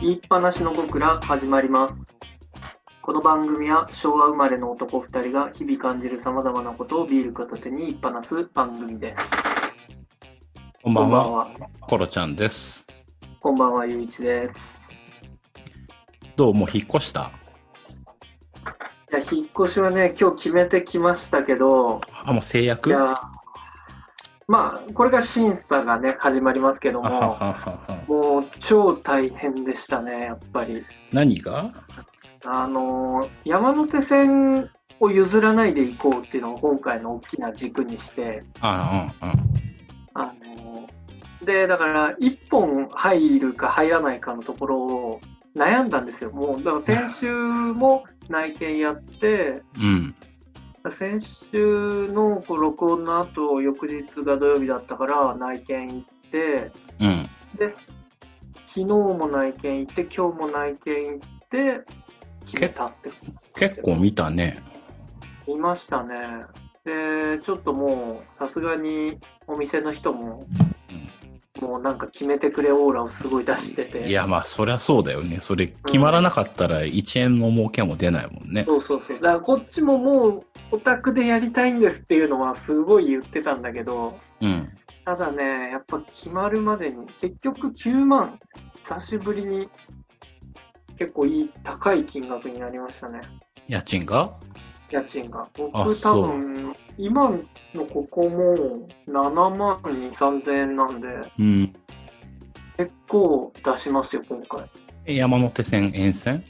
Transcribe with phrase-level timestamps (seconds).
[0.00, 1.94] 言いっぱなしの僕ら始まります。
[3.00, 9.28] この番組は昭和生まれの男2人が日々感じる様々なことをビール片手に言いっぱなす番組です。
[10.82, 11.48] こんばんは、は。
[11.80, 12.84] コロちゃんです。
[13.40, 14.60] こんばんは、ゆういちです。
[16.36, 16.54] どう？
[16.54, 17.30] もう引っ越した？
[17.30, 17.41] い
[19.14, 22.98] や、引っ越しはね、今日決めてきましたけど、あ、もう制い約や、
[24.48, 27.38] まあ、これが審査がね、始まりますけども、
[28.08, 30.84] もう超大変でしたね、やっぱり。
[31.12, 31.72] 何が？
[32.44, 39.34] あのー山手線を譲らないで行こうっていうのを今回の大きな軸にして、あうんうん。
[40.14, 45.20] あのーで、だから、一本入るか入らないかのところを
[45.54, 46.30] 悩んだんですよ。
[46.30, 50.14] もう、だから先週も内見やって、うん。
[50.90, 51.20] 先
[51.52, 57.28] 週のこう録音の後、翌日が土曜日だったから内見行って、うん。
[57.56, 57.74] で、
[58.68, 61.80] 昨日も内見行って、今日も内見行って、
[62.46, 63.10] 決めたって
[63.54, 64.60] 結構見たね。
[65.46, 66.16] 見ましたね。
[66.84, 70.46] で、ちょっともう、さすがにお店の人も、
[71.62, 74.08] もうなんか決めてくれオーラをすごい出してて。
[74.08, 75.38] いや、まあ、そりゃそうだよね。
[75.38, 78.64] それ決まらなかったら1円の儲けも出ないもんね。
[78.66, 79.16] そうそうそう。
[79.20, 84.68] だからこっちももう、オタクでやりたいんですっていうのはすごい言ってたんだけど、うん。
[85.04, 88.40] ただね、やっぱ決まるまでに、結局9万、
[88.88, 89.68] 久しぶりに
[90.98, 93.20] 結構いい、高い金額になりましたね。
[93.68, 94.32] 家賃が？
[94.92, 95.40] 家賃が。
[95.42, 97.30] あ僕多分、今
[97.74, 101.72] のここも7万2、3000円なんで、うん。
[102.76, 104.68] 結構出しますよ、今回。
[105.06, 106.44] え山手線沿線？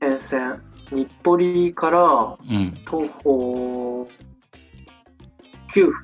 [0.00, 0.62] 沿線。
[0.90, 2.76] 日暮里からうん。
[2.84, 4.08] 徒歩
[5.72, 5.94] 9分。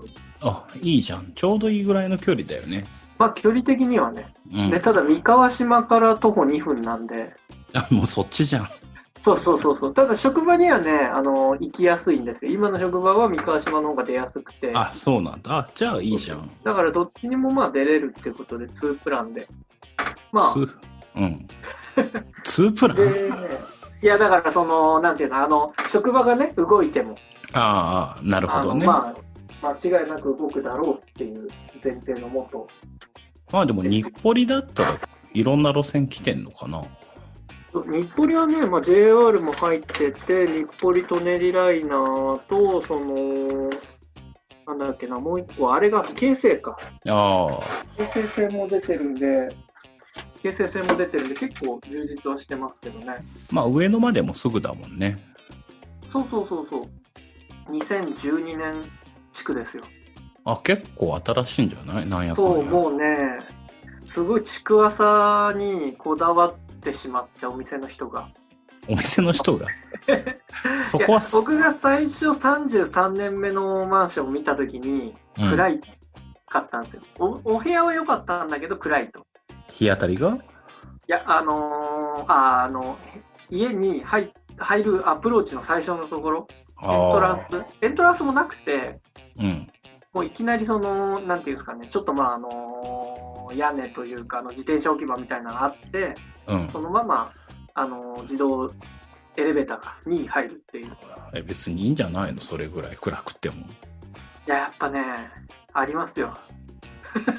[0.43, 1.33] あ、いいじゃん。
[1.35, 2.85] ちょうどいいぐらいの距離だよね。
[3.19, 4.35] まあ、距離的にはね。
[4.53, 4.79] うんで、。
[4.81, 7.35] ただ、三河島から徒歩2分なんで、
[7.73, 8.69] あ、もうそっちじゃん。
[9.27, 9.95] そうそうそうそう。
[9.95, 12.53] ただ、職場にはね、あの、行きやすいんですよ。
[12.53, 14.71] 今の職場は三河島の方が出やすくて。
[14.73, 15.59] あ、そうなんだ。
[15.59, 16.49] あ、じゃあいいじゃん。
[16.63, 19.49] だから、どっちにもまあ出れるっていうことで、2プランで。
[20.31, 20.55] まあ
[21.17, 21.49] うん。
[22.45, 22.97] ツープラン？
[22.97, 23.31] で、
[24.03, 27.17] いや、だから、その、なんていうの、あの、職場がね、動いても、
[27.53, 28.87] ああ、なるほどね。
[28.87, 29.13] ま
[29.61, 31.49] あ、間違いなく動くだろうっていう
[31.83, 32.69] 前提のもと、
[33.51, 35.01] まあでも日暮里だったら
[35.33, 36.85] いろんな路線来てんのかな
[37.85, 43.71] 日暮里はね、まあ、JR も入ってて、日暮里舎人ライナーと、その、
[44.67, 46.77] なんだっけな、もう一個、あれが京成か。
[47.09, 47.61] ああ、
[47.97, 49.49] 京成線も出てるんで、
[50.43, 53.25] 京成線も出てるんで、結構充実はしてますけどね。
[53.51, 55.19] まあ上野までもすぐだもんね。
[56.13, 57.73] そうそうそうそう。
[57.73, 58.75] 2012年
[59.33, 59.85] 地区ですよ。
[60.45, 62.09] あ、結構新しいんじゃない？
[62.09, 62.71] なんやかんそう、や。
[62.71, 63.03] もうね、
[64.09, 66.55] すごい築浅にこだわっ
[66.93, 68.29] てしまって、お店の人が。
[68.89, 69.67] お店の人が？
[70.91, 75.81] そこは僕が最初33年目のマンションを見たときに、うん暗い
[76.49, 77.57] かったんですよ、お。
[77.57, 79.21] お部屋は良かったんだけど暗いと。
[79.21, 79.23] い
[79.73, 80.39] 日当たりが？
[81.09, 82.97] や、あのーああの、
[83.51, 86.47] 家に入入るアプローチの最初のところ、
[86.83, 89.01] エントランあス、エントランスもなくて、
[89.39, 89.43] あ。
[89.43, 89.71] うん。
[90.13, 92.96] もういきなりその、なんていうんですかね、ちょっとまあ、あのー
[93.55, 96.15] 屋根というか、あの自転車置き場みたいなのがあって、
[96.47, 96.69] うん。
[96.71, 97.33] そのまま、
[97.75, 98.73] あのー自動
[99.39, 100.97] エレベーターに入るっていう。
[101.35, 102.41] え別にいいんじゃないの？
[102.41, 103.57] それぐらい暗くても。
[103.57, 103.59] い
[104.47, 105.01] や、やっぱね、
[105.75, 106.37] ありますよ。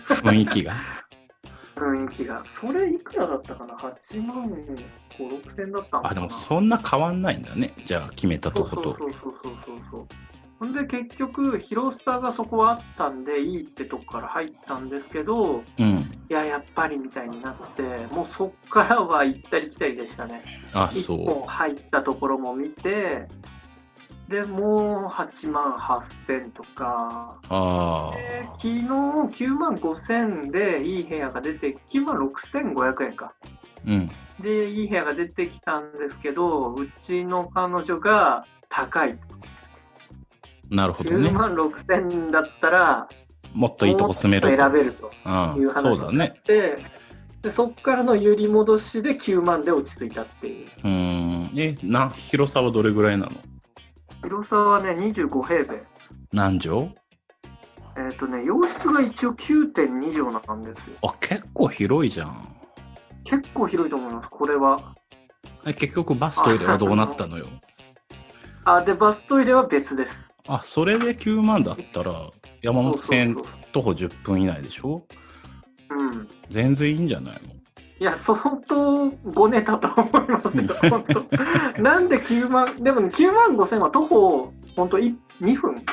[0.06, 0.75] 雰囲気が？
[1.75, 2.44] 雰囲気が。
[2.45, 4.78] それいくらだったかな ?8 万5、
[5.18, 6.09] 6千だったのかな？
[6.09, 7.74] あ、でもそんな変わんないんだね。
[7.85, 8.97] じゃあ決めたそうとこと。
[9.00, 10.07] そうそうそうそうそう。
[10.59, 15.97] ほんで結局、広さがそこはあったんで、いいってとこから入ったんですけど、うん。
[16.29, 20.44] いや、やっぱりみたいになって、もうそっからは行ったり来たりでしたね。
[20.73, 23.28] あ、一そ本入ったところも見て、
[24.29, 27.47] で、もう8万8千とか、う。
[27.50, 28.88] あで昨日
[29.45, 33.33] 9万5千でいい部屋が出て、9万6500円か。
[33.45, 33.48] あ。
[33.86, 34.12] うん。
[34.42, 39.18] で、いい部屋が出てきたんですけど、うちの彼女が高い。
[40.69, 41.31] 9なるほどね。
[41.31, 43.07] 万6千だったら、
[43.53, 45.61] もっといいとこ住める選べるとうん。
[45.61, 46.41] いうそうだ話になっね。
[46.43, 46.77] て、
[47.43, 50.67] でそっからの揺り戻しで9万で落ち着いたっていう。
[50.83, 51.49] うーん。
[51.59, 53.31] え、な、広さはどれぐらいなの？
[54.23, 55.83] 広さはね、25平米。
[56.33, 56.93] 何畳？
[57.99, 60.97] えっ、とね、洋室が一応9.2畳なんですよ。
[61.03, 62.55] あ、結構広いじゃん。
[63.23, 64.95] 結構広いと思います、これは。
[65.65, 67.45] え結局バストイレはどうなったのよ？
[68.65, 70.15] あ、で、バストイレは別です。
[70.47, 72.29] あ、それで9万だったら、
[72.61, 73.35] 山手線
[73.71, 75.05] 徒歩10分以内でしょ？
[75.89, 76.29] そううん。
[76.49, 77.39] 全然いいんじゃないの？
[77.99, 81.03] いや、相当ごねたと思いますけど、本
[81.75, 81.81] 当。
[81.81, 85.15] なんで9万、でもね、9万5千は徒歩、本当2
[85.59, 85.83] 分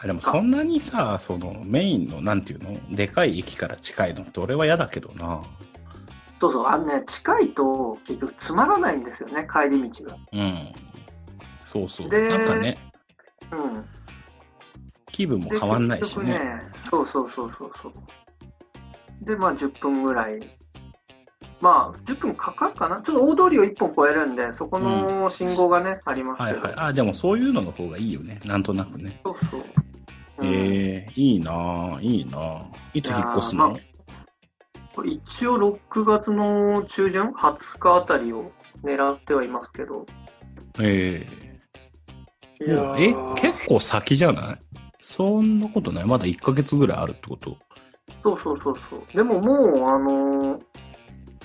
[0.00, 2.78] あでもそんなにさ、そのメインの、なんていうの？
[2.96, 5.42] でかい駅から近いのって俺は嫌だけどな。
[6.40, 10.16] そうそう、あのね、近いと結局つまらないんですよね、帰り道が。
[10.32, 10.72] うん。
[11.64, 12.08] そうそう。
[12.08, 12.78] でなんかね、
[13.52, 13.84] うん。
[15.12, 16.60] 気分も変わんないしね。
[16.90, 17.92] 局そうそうそうそうそう。
[19.24, 20.40] で、まあ10分ぐらい。
[21.60, 26.60] まあ、10分かかるかなちょっと大通りを1本越えるんで、そこの信号がね、ありますけど。
[26.60, 26.86] はいはい。
[26.90, 28.40] あ、でもそういうのの方がいいよね。
[28.44, 29.20] なんとなくね。
[29.24, 29.60] そうそう。
[29.60, 32.64] うんええいいなぁ、いいなぁ。
[32.94, 33.76] いつ引っ越すの？
[35.04, 38.52] 一応6月の中旬、20日あたりを
[38.84, 40.06] 狙ってはいますけど。
[40.80, 41.47] ええいや
[42.66, 44.58] もうえー、結構先じゃない？
[45.00, 47.56] そんなことないまだ1ヶ月ぐらいあるってこと？
[48.22, 49.16] そうそうそうそう。
[49.16, 50.62] でももう、あのー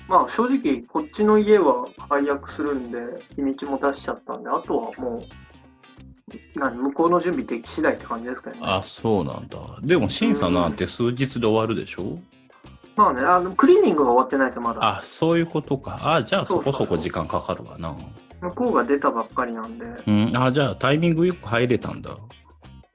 [0.06, 2.98] まあ正直、こっちの家は解約するんで、
[3.36, 8.58] 日にちも出しちゃったんで、あとはもう、何、向こうの準備でき次第って感じですかね。
[8.60, 9.58] あ、そうなんだ。
[9.82, 12.18] でも審査なんて数日で終わるでしょ？
[12.96, 14.98] まあね、あの、クリーニングが終わってないとまだ。
[14.98, 15.98] あ、そういうことか。
[16.16, 17.96] あ、じゃあそこそうそうそこ時間かかるわな。
[18.44, 22.16] 向こうが出たばっかりなんで、うん、あ、じゃあタイミングよく入れたんだ。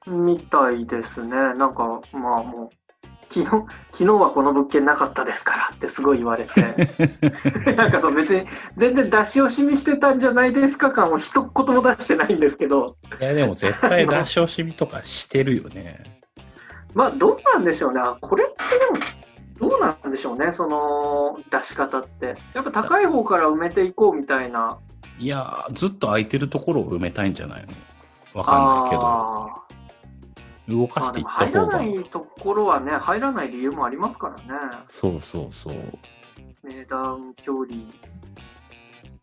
[0.06, 1.30] みたいですね。
[1.30, 2.76] なんか、まあもう、
[3.32, 3.46] 昨日、
[3.92, 6.60] 昨日はこの物件なかったですからってすごい言われて。
[7.74, 16.02] なんかそう別に全然出し惜しみしてたんじゃないですか感を一言も出してないんですけど、いや、でも絶対出し惜しみとかしてるよね。
[16.94, 18.00] まあどうなんでしょうね。
[18.00, 22.36] あこれってでもどうなんでしょうね、その出し方って。
[22.54, 24.78] やっぱ高い方から埋めていこうみたいな。
[25.18, 28.40] いや、ずっと空いてるところを埋めたいんじゃないの？
[28.40, 29.60] わかんないけど。
[30.68, 31.78] 動かしていったも入ら方が。
[31.78, 34.44] ないところはね、入らない理由もありますからね。
[34.88, 35.74] そうそうそう。
[36.62, 37.76] 値段、距離、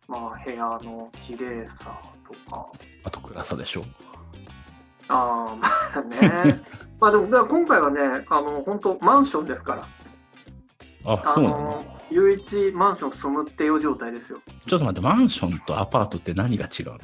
[0.08, 2.66] まあ部屋の綺麗さとか。
[3.06, 3.84] あと暗さでしょ。
[5.08, 6.62] ああ、まあね。
[7.00, 9.88] まあでも、今回はね、あの、本当マンションですから。
[11.06, 14.40] あ、あそうなのの、唯一マンション住むっていう状態ですよ。
[14.68, 17.00] ちょっと待って、マンションとアパートって何が違うの？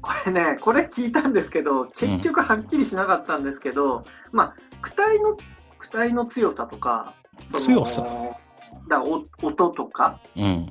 [0.00, 5.36] これね、これ聞いたんですけど、結局はっきりしなかったんですけど、まあ、躯体の、
[5.80, 7.14] 躯体の強さとか、
[7.54, 8.02] 強さ？
[8.02, 8.34] だか
[8.88, 10.66] らお音とか、うん。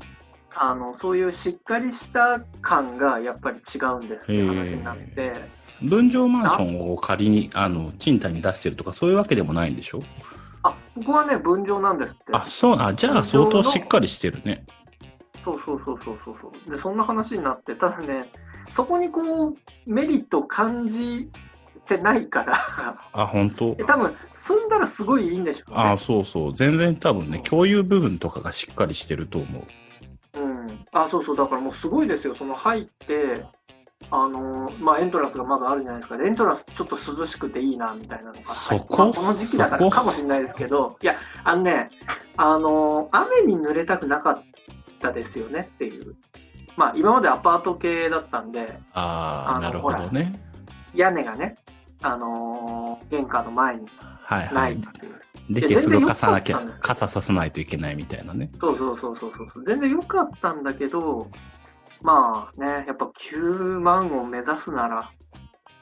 [0.53, 5.33] あの、そういうしっかりした感がやっぱり違うんですって話になって、
[5.81, 10.03] 分譲マンションを仮に、あの、賃貸に出してるとか、そういうわけでもないんでしょ？
[10.63, 12.23] あ、ここはね、分譲なんですって。
[12.33, 14.65] あ、そう、あ、じゃあ相当しっかりしてるね。
[15.43, 16.71] そうそうそうそうそうそう。
[16.71, 18.29] で、そんな話になって、ただね、
[18.73, 19.55] そこにこう、
[19.87, 21.29] メリットを感じ
[21.87, 23.75] てないから、あ、本当？
[23.79, 25.75] え多分、住んだらすごいいいんでしょうね。
[25.77, 26.53] あ、そうそう。
[26.53, 29.65] 全然多分ね、共有部分とかがしっかりしてると思
[30.35, 30.39] う。
[30.39, 30.85] うん。
[30.91, 31.35] あ、そうそう。
[31.35, 32.35] だからもうすごいですよ。
[32.35, 33.43] その入って、
[34.09, 36.17] あのーまあ、エントランスがまだあるじゃないですか。
[36.17, 38.53] でエントランスちょっと涼しくていいな、みたいなのが。
[38.53, 38.97] そこ？
[38.97, 41.89] まあこの時期だからかもしれないですけど、いや、あのね、
[42.35, 44.43] あのー雨に濡れたくなかっ
[45.01, 46.15] たですよねっていう。
[46.77, 50.41] まあ、今までアパート系だったんで、ああ、なるほどね。
[50.93, 51.57] 屋根がね、
[52.01, 53.85] あのー玄関の前に
[54.23, 54.81] はいはないっい。
[54.81, 55.21] ていう。
[55.53, 58.51] で、いや手すぐ全然貸さなきゃ傘ささないといけないみたいなね。
[58.59, 59.65] そうそうそうそうそうそう。
[59.65, 61.27] 全然良かったんだけど、
[62.01, 65.11] まあね、やっぱ9万を目指すなら、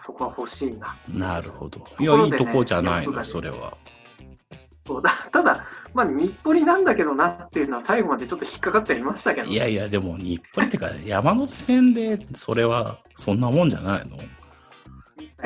[0.06, 0.96] そこは欲しいな。
[1.08, 1.80] なるほど。
[1.80, 3.78] いとや、ねいいとこじゃないの、それは。
[4.88, 14.18] そうだただ、まあ、日暮里なんだけどなっていうのは最後までちょっと引っかかってはいましたけど、いやいや、でも、日暮里ってか、山手線で、それは、そんなもんじゃないの？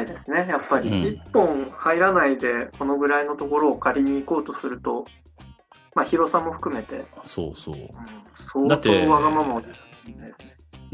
[0.01, 0.48] いですね。
[0.50, 5.06] やっぱり、うん一本入らないで、このぐらいのところを借りに行こうとすると、
[5.94, 7.75] まあ、広さも含めて、そうそう。
[7.75, 9.68] うん、相当わがままを、ね、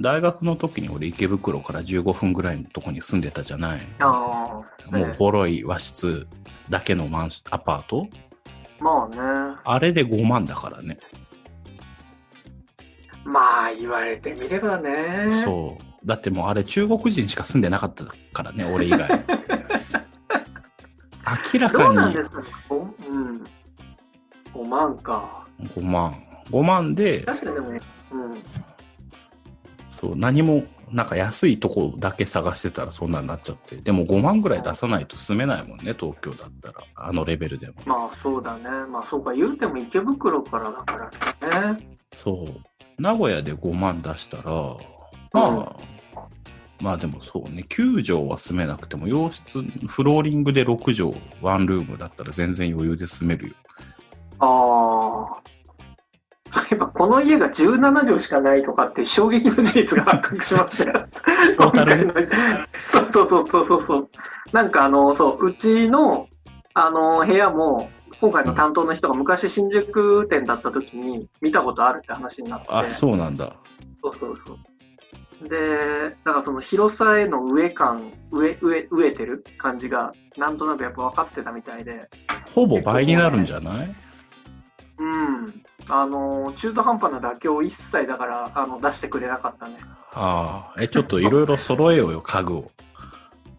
[0.02, 3.82] 大学の時に俺池袋から15分ぐらいのとこに住んでたじゃない。
[4.00, 6.28] ああ、もうボロい和室
[6.70, 8.08] だけのマンシアパート
[8.80, 9.18] まあね、
[9.66, 11.00] あれで5万だからね。
[13.26, 15.30] まあ言われてみればね。
[15.32, 15.84] そう。
[16.06, 19.00] だってもうあれ中国人しか住んでなかったからね、俺以外。
[21.54, 22.48] 明らかにどうなんですかね。
[22.70, 23.44] おうん。
[24.54, 25.46] 5万か。
[25.76, 26.16] 5万。
[26.50, 28.34] 5万で、確かにでもね、うん。
[30.00, 33.76] そう、何も、なんか安いとこだけ探してたらそんなになっちゃって。
[33.76, 36.84] でも5万ぐらい出さないと住めないもんね、東京だったら。
[36.96, 37.74] あのレベルでも。
[37.86, 38.64] まあそうだね。
[38.90, 41.98] まあそうか、言うても池袋からだからね。
[42.24, 43.02] そう。
[43.02, 44.78] 名古屋で5万出したら、
[45.32, 45.76] まあ、
[46.82, 53.56] まあでもそうね、9畳は住めなくても、洋室、フローリングで6畳、ワンルームだったら全然余裕で住めるよ。
[54.40, 55.09] ああ。
[57.00, 61.08] この家が17畳しかないとかって衝撃の事実が 発覚しましたよ。
[62.92, 64.10] そうそうそうそうそう。
[64.52, 66.28] なんかあの、そう、うちの、
[66.74, 67.90] あの、部屋も、
[68.20, 72.68] 今回の担当の人が昔新宿店だった時に見たことあるって話になって。
[72.70, 73.54] あ、そうなんだ。
[74.04, 74.58] そうそうそ
[75.46, 75.48] う。
[75.48, 82.10] で、だからその広さへの上感、上、上、植えてる感じが、なんとなくやっぱ分かってたみたいで、
[82.54, 83.96] ほぼ倍になるんじゃない？
[85.00, 85.64] うん。
[85.88, 89.78] あの、中途半端な妥協を一切だから、あの、出してくれなかったね。
[90.14, 92.72] ああ、え、ちょっといろいろ揃えようよ、家具を。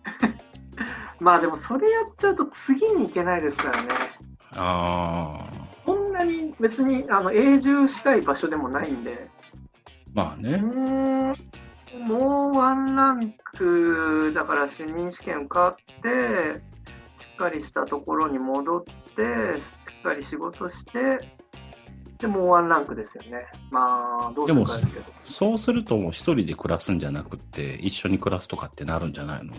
[1.19, 3.89] まあでもそれやっちゃうと次に行けないですからね。
[4.53, 5.45] ああ、
[5.85, 9.29] こんなに別に、あの、永住したい場所でもないんで、う
[10.15, 10.51] まあね。
[10.57, 16.63] ーん、もうワンランク、だから主任試験受かって、
[17.17, 19.61] しっかりしたところに戻って、し
[19.99, 21.21] っかり仕事して、
[22.19, 23.47] で、もうワンランクですよね。
[23.71, 25.05] まあ、どうですけど。
[25.25, 29.55] そうするともう一人で暮らすんじゃなくて、一緒に暮らすとかってなるんじゃないの？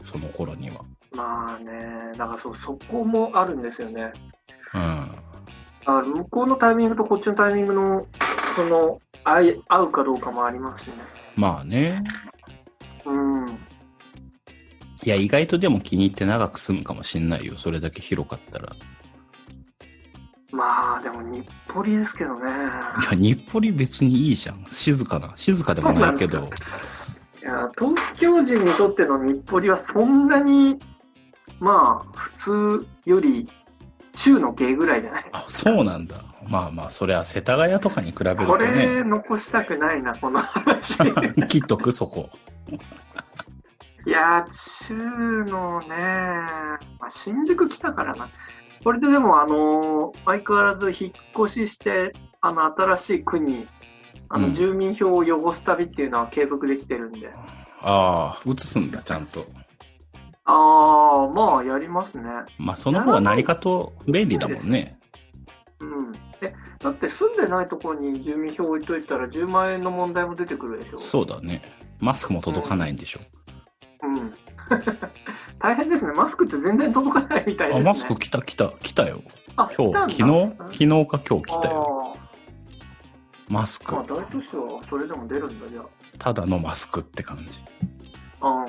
[0.00, 0.84] その頃には。
[1.12, 1.72] まあね、
[2.16, 4.12] だからそうそこもあるんですよね。
[4.74, 4.80] うん。
[5.86, 8.06] あ向こうのタイミングとこっちのタイミングの、
[8.54, 10.94] その、合い合うかどうかもありますしね。
[11.36, 12.02] まあね。
[13.04, 13.48] うん。
[13.48, 17.58] いや、意外とでも気に入って長く住むかもしんないよ。
[17.58, 18.74] それだけ広かったら。
[20.54, 22.50] いまあ、でも日暮里ですけどね。
[23.10, 24.64] や、日暮里別にいいじゃん。
[24.70, 25.32] 静かな。
[25.36, 26.48] 静かでもないけど。
[27.40, 30.78] いや、東京人にとっての日暮里はそんなに、
[31.60, 32.32] まあ、普
[32.80, 33.48] 通より
[34.14, 35.24] 中の下ぐらいじゃない？
[35.32, 36.16] あ、そうなんだ。
[36.48, 38.86] まあまあ、それは世田谷とかに比べることね。
[38.86, 40.94] れ残したくないな、この話。
[41.48, 42.28] 切っとく、そこ。
[44.06, 45.88] いやー、中のね、
[47.00, 48.28] まあ、新宿来たからな。
[48.84, 51.12] これででも、あのー相変わらず引っ
[51.46, 53.66] 越しして、あの、新しい区に、
[54.28, 57.30] あの、うん住民票を汚す旅っていうのは継続できてるんで。
[57.80, 59.46] ああ、移すんだ、ちゃんと。
[60.44, 62.24] ああ、まあ、やりますね。
[62.58, 64.98] まあ、その方が何かと便利だもんね。
[65.80, 66.12] うん。
[66.42, 70.98] え、だって住んでないところに住民票置いといたら10万円の問題も出てくるでしょ。
[70.98, 71.62] そうだね。
[72.00, 73.20] マスクも届かないんでしょ。
[74.02, 74.34] うん。
[75.60, 76.12] 大変ですね。
[76.12, 77.84] マスクって全然届かないみたいですあ、ね。
[77.84, 79.22] マスク来た、来た、来たよ。
[79.56, 82.14] あ、今日、昨日、昨日か今日来たよ。
[82.16, 82.24] あ
[83.48, 84.04] マスクーまあ、。
[84.04, 85.82] 大都市はそれでも出るんだ、じゃ
[86.18, 87.62] ただのマスクって感じ。
[88.40, 88.48] あ。
[88.48, 88.66] うん。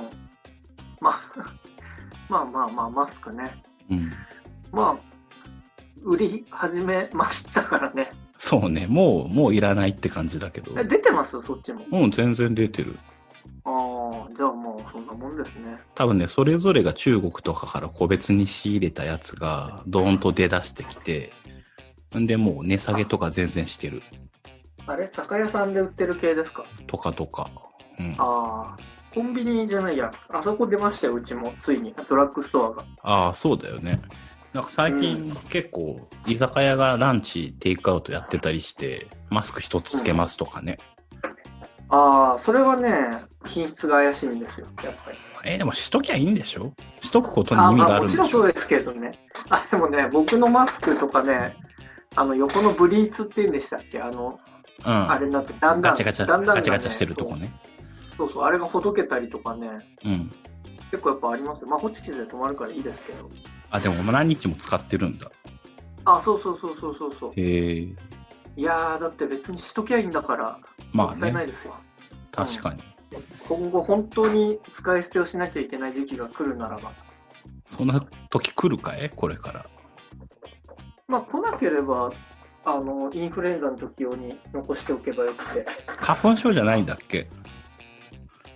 [0.99, 1.21] まあ、
[2.29, 3.63] まあまあまあ、マスクね。
[3.89, 4.11] うん。
[4.71, 5.15] まあ、
[6.03, 8.11] 売り始めましたからね。
[8.37, 8.85] そうね。
[8.87, 10.77] もう、もういらないって感じだけど。
[10.79, 11.31] え、出てます？
[11.45, 11.85] そっちも。
[11.91, 12.97] うん、全然出てる。
[13.63, 15.77] ああ、じゃあもうそんなもんですね。
[15.95, 21.31] 多分ね、それぞれが中国とかから個別に仕入れたやつが、ドーンと出だしてきて、
[22.17, 24.01] んで、もう値下げとか全然してる。
[24.87, 26.63] あれ酒屋さんで売ってる系ですか？
[26.87, 27.49] とかとか。
[27.99, 28.15] うん。
[28.17, 28.77] ああ、
[29.13, 30.11] コンビニじゃないや。
[30.29, 31.53] あそこ出ましたよ、うちも。
[31.61, 31.93] ついに。
[32.07, 32.83] ドラッグストアが。
[33.01, 34.01] ああ、そうだよね。
[34.53, 40.77] なんか最近、結構、居酒屋がランチ、テイクアウトやってたりして、マスク一つつけますとかね。
[41.89, 42.91] ああ、それはね、
[43.45, 45.17] 品質が怪しいんですよ、やっぱり。
[45.47, 46.73] えーでもしときゃいいんでしょ？
[47.01, 48.23] しとくことにあ意味がまあ、あるんでしょ？
[48.23, 49.11] もちろんそうですけどね。
[49.49, 51.55] あ、でもね、僕のマスクとかね、
[52.15, 54.01] あの、横のブリーツって言うんでしたっけ？
[54.01, 54.39] あの、
[54.85, 55.11] うん。
[55.11, 57.35] あれになって、だんだん、ガチャガチャ、だんだん、ガチャガチャしてるとこ。
[57.35, 57.51] ね。
[58.17, 59.69] そうそう、あれがほどけたりとかね、
[60.03, 60.31] うん。
[60.91, 61.67] 結構やっぱありますよ。
[61.67, 63.29] まあ、ホチキスで止まるからいいですけど。
[63.69, 65.29] あ、でも何日も使ってるんだ。
[66.05, 67.31] あ、そうそうそうそうそうそう。
[67.35, 67.87] へえ。
[68.57, 70.59] いやー、だって別にしときゃいいんだから、
[70.93, 71.75] まあもったいないね、ですよ。
[72.31, 72.81] 確かに。
[73.47, 76.91] 今後本当に使い捨てをしなきゃいけない時期が来るならば。
[77.65, 79.09] そんな時来るかい？
[79.15, 79.65] これから。
[81.07, 82.11] まあ来なければ、
[82.65, 85.65] あの、インフルエンザの時用に残しておけばよくて。
[85.97, 87.27] 花粉症じゃないんだっけ？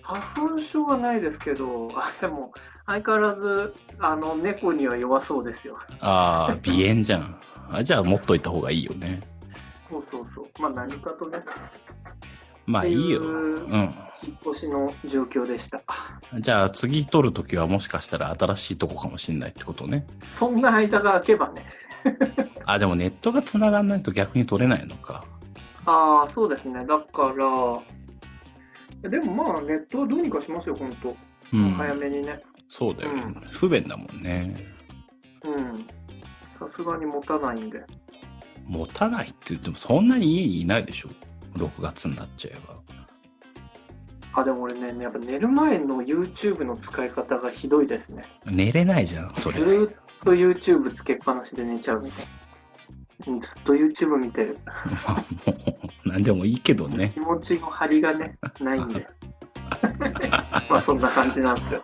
[0.01, 2.51] 花粉症はないですけど、あでも、
[2.87, 5.77] 相変わらず、あの、猫には弱そうですよ。
[5.99, 7.39] ああ、鼻炎じゃん。
[7.71, 9.21] あじゃあ持っといた方がいいよね。
[9.89, 10.61] そうそうそう。
[10.61, 11.39] まあ何かとね、
[12.65, 13.21] まあいいよ。
[13.21, 13.95] ううん。
[14.21, 15.81] 引っ越しの状況でした。
[16.39, 20.05] じゃあ次取るときはもしかしたら新しいとこかもしんないってことね。
[20.33, 21.65] そんな間が空けばね。
[22.65, 25.25] あ、でもネットが繋がんないと逆に取れないのか。
[25.85, 26.85] ああ、そうですね。
[26.85, 31.15] だから、でもまあネットはどうにかしますよ、本当。
[31.53, 31.71] うん。
[31.71, 32.43] 早めにね。
[32.67, 34.55] そうだよ、ねうん不便だもんね。
[35.43, 35.87] うん。
[36.59, 37.81] さすがに持たないんで。
[38.69, 41.09] 持たないって言ってもそんなに家にいないでしょ
[41.55, 42.79] ?6 月になっちゃえば。
[44.41, 48.23] あ、でも俺ね、やっぱ寝る前の YouTube の使い方がひどいですね。
[48.45, 49.57] 寝れないじゃん、それ。
[49.57, 52.31] ずーっと YouTube つけっぱなしで寝ちゃうみたいな。
[52.31, 52.39] うん
[53.19, 54.57] ずっと YouTube 見てる。
[54.65, 54.73] ま
[55.07, 55.23] あ、も
[56.05, 57.11] う、なんでもいいけどね。
[57.13, 59.05] 気持ちの張りがね、ないんで。
[60.69, 61.83] まあそんな感じなんですよ。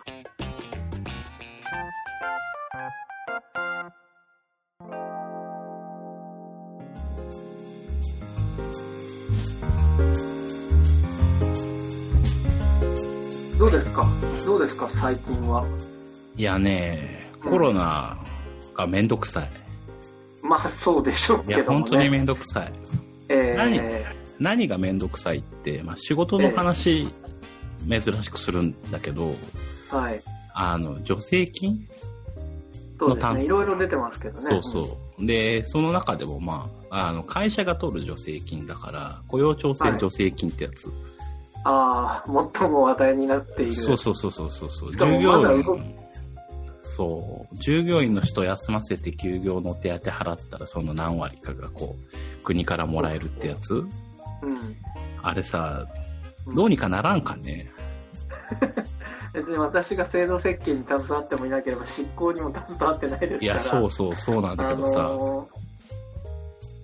[13.66, 14.06] どうですか？
[14.44, 14.88] どうですか？
[14.90, 15.66] 最近は。
[16.36, 18.16] いやね、コロナ
[18.74, 19.50] がめんどくさい。
[20.40, 21.82] まあそうでしょういや、けども、ね。
[21.82, 22.72] 本当にめんどくさい。
[23.28, 23.80] えー何
[24.38, 27.08] 何がめんどくさいって、まあ、仕事の話、
[27.88, 29.34] 珍しくするんだけど、
[29.90, 30.20] はい。
[30.52, 31.88] あの、助成金
[32.98, 33.44] そうですね。
[33.46, 34.60] いろいろ出てますけどね。
[34.62, 35.26] そうそう。
[35.26, 40.92] で、その中でも、まあ、あの、会社が取る助成金だから、雇用調整助成金ってやつ。
[41.68, 43.72] ああ、最も話題になっている。
[43.72, 44.92] そうそうそうそうそうそう。
[44.92, 45.94] 従業員
[46.78, 47.56] そう。
[47.56, 51.96] 従業員の人休ませて休業の手当払ったら、その何割かがこ
[52.40, 53.74] う、国からもらえるってやつ。
[53.74, 53.86] うん。
[55.22, 55.86] あれさ、
[56.54, 57.72] どうにかならんかね。
[59.34, 63.42] 別に私が制度設計に携わってもいなければ執行にも携わってないですから。
[63.42, 65.46] いや、そうそう、そうなんだあけどさ、のー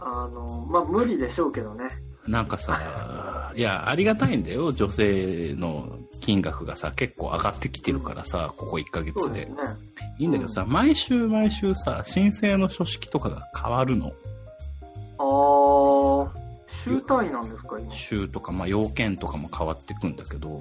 [0.00, 1.86] あのーまあ無理でしょうけどね。
[2.26, 9.56] なんかさ、いや、ありがたいんだよ、女性の金額がさ、結構上がってきてるからさ、ここ1ヶ月でですね。。
[10.18, 14.12] いいんだけどさ、毎週毎週さ、申請の書式とかが変わるの。
[15.18, 16.28] あー、
[16.68, 17.92] 週単位なんですか、今？
[17.92, 20.60] 週とか、まあ、要件とかも変わってくんだけど、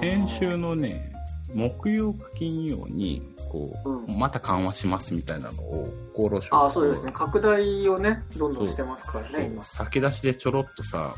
[0.00, 1.12] 先週のね、
[1.54, 7.12] 木曜か金曜に、こう、うんまた緩和しますみたいなのを、厚労省あーそうですね。
[7.12, 9.64] 拡大をね、どんどんしてますからね、今。
[9.64, 11.14] 先出しでちょろっとさ、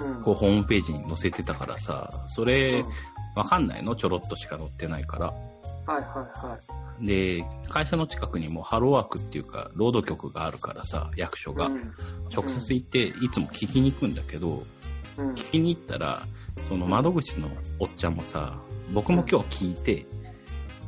[0.00, 2.88] うんこう、ホームページに載せてたからさ、それうん、
[3.34, 3.96] わかんないの？
[3.96, 5.26] ちょろっとしか載ってないから。
[5.26, 5.34] は
[5.88, 6.58] いはいは
[7.00, 7.06] い。
[7.06, 11.66] で、会社の近くにもハローワークっていうか、労働局があるからさ、役所が。
[11.66, 11.92] うん
[12.34, 14.64] 直接行って、いつも聞きに行くんだけど、
[15.16, 16.22] うん聞きに行ったら、
[16.62, 18.58] その窓口のおっちゃんもさ、
[18.92, 20.06] 僕も今日聞いて、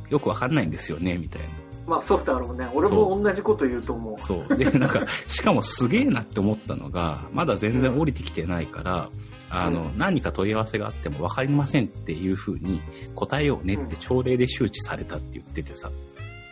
[0.09, 1.47] よくわかんないんですよね、みたいな。
[1.87, 2.67] まあそうだろうね。
[2.73, 4.19] 俺も同じこと言うと思う。
[4.19, 4.57] そう。
[4.57, 9.09] で、なんか、しかもすげえなって思ったのが、まだ全然降りてきてないから、
[9.49, 12.79] あの、う何か問い合わせがあっても分かりませんっていうふうに
[13.15, 15.89] 答えようねって朝礼で周知されたって言っててさ、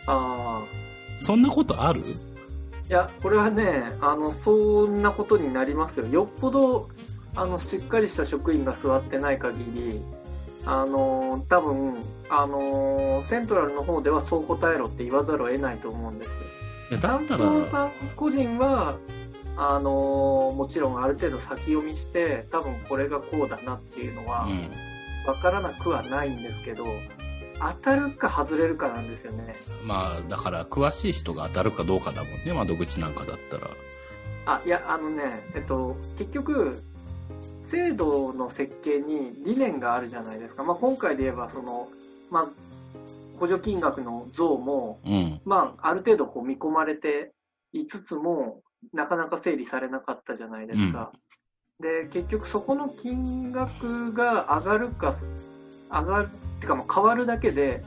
[0.08, 0.88] ああ。
[1.20, 2.02] そんなことある？
[2.02, 2.14] い
[2.90, 6.08] や、これはね、あの、そんなことになりますよ。
[6.08, 6.90] よっぽど、
[7.36, 10.02] あの、しっかりした職員が座ってない限り、
[10.68, 11.96] あの、多分、
[12.30, 16.28] あの、セントラルの方ではそう答えろって言わざるを得ないと思うんです
[16.94, 17.00] よ。
[17.00, 18.98] 担当さん個人は、
[19.56, 24.70] あの、もちろんある程度先読みして、多分これがこうだなっていうのは、うん。
[25.26, 26.86] わからなくはないんですけど、
[27.60, 29.56] 当たるか外れるかなんですよね。
[29.84, 33.68] まあ、だから、詳しい人が当たるかどうかだもんね、窓口なんかだったら。
[34.46, 35.24] あ、いや、あのね、
[35.56, 36.82] えっと、結局、
[37.70, 40.64] 制度の設計に理念があるじゃないですか。
[40.64, 41.90] まあ、今回で言えば、その、
[42.30, 42.48] まあ、
[43.40, 45.42] 補助金額の増も、うん。
[45.46, 47.34] まあ、ある程度こう見込まれて
[47.74, 48.62] いつつも、
[48.94, 51.12] なかなか整理されなかったじゃないですか。
[51.80, 55.16] で、結局そこの金額が上がるか、
[55.90, 57.84] 上がる、ってかもう変わるだけで、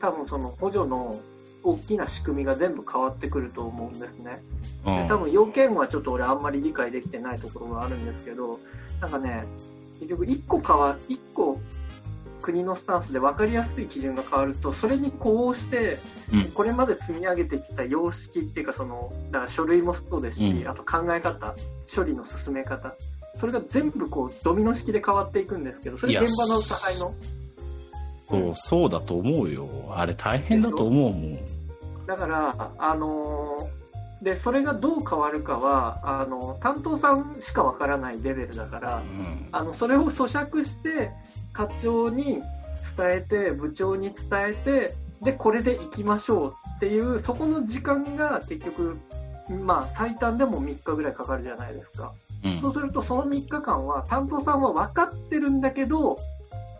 [0.00, 1.20] 多分その補助の
[1.62, 4.40] 大きな仕組みが全部変わってくると思うんですね。
[4.86, 5.02] うん。
[5.02, 8.60] で多分要件はちょっと俺あんまり理解できてないところがあるんですけど、
[9.00, 9.44] なんかね、
[10.00, 11.60] 結局一個変わ、一個
[12.42, 15.98] 国のスタンスで分かりやすい基準が変わると、それに呼応して
[16.32, 21.54] うん、これまで積み上げてきた様式っていうかその、だから書類もそうですし、うんあと考え方、
[21.94, 22.94] 処理の進め方、
[23.40, 27.10] それが全部こうドミノ式で変わっていくんですけど、それ現場の差配の？
[28.28, 29.68] そう、そうだと思うよ。
[29.90, 31.38] あれ大変だと思うもん。
[32.06, 33.77] だから、あのー
[34.22, 39.48] で、それがどう変わるかは、あの、担当さんしかわからないレベルだからう、ん。
[39.52, 41.10] あの、それを咀嚼して、
[41.52, 42.42] 課長に
[42.96, 48.98] 伝えて、部長に伝えて、で、これで行きましょうっていう、そこの時間が結局、
[49.64, 52.12] まあ、最短でも3日ぐらいかかるじゃないですか。
[52.44, 56.16] うんそうすると、その3日間は、担当さんは分かってるんだけど、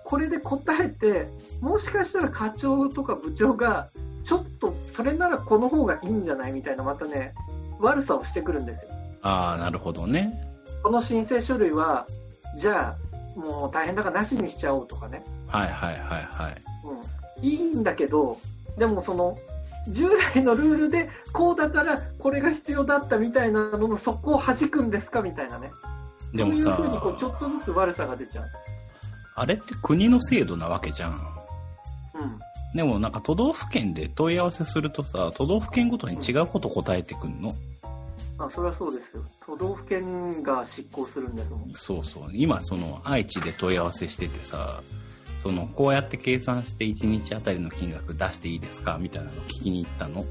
[0.04, 1.28] これで答えて、
[1.60, 3.88] もしかしたら課長とか部長が、
[4.24, 7.34] ちょっと、それならこの方がいいんじゃないみたいな、またね、
[7.78, 8.90] 悪さをしてくるんですよ。
[9.22, 10.44] ああ、なるほどね。
[10.82, 12.06] この申請書類は、
[12.56, 12.96] じゃ
[13.36, 15.24] あ、もう大変だからなしにしちゃおうとかね。
[15.46, 16.62] はいはいはいはい。
[17.40, 17.44] うん。
[17.44, 18.36] いいんだけど、
[18.76, 19.38] でもその、
[19.88, 25.70] 従来のルールで、こうだからこれが必要だったみたいなのの、そこを弾くんですかみたいなね。
[26.34, 28.46] でもさそういうふうにこう、ちょっとずつ悪さが出ちゃう。
[29.36, 31.12] あれって国の制度なわけじゃん。
[31.12, 31.18] うん。
[32.74, 37.54] でもなんか都道府県で問い合わせするとさ、都道府県ごとに違うこと答えてくんの？
[38.38, 39.24] あ、それはそうですよ。
[39.44, 41.70] 都道府県が執行するんですもん。
[41.70, 42.30] そうそう。
[42.32, 44.82] 今その愛知で問い合わせしててさ、
[45.42, 48.98] そのこうやって計算して1日あたりの金額出していいですか？
[49.00, 50.24] みたいなの聞きに行ったの。